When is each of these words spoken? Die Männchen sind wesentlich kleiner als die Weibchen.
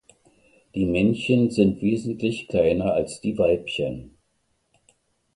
Die 0.73 0.87
Männchen 0.87 1.51
sind 1.51 1.79
wesentlich 1.83 2.47
kleiner 2.47 2.91
als 2.91 3.21
die 3.21 3.37
Weibchen. 3.37 4.17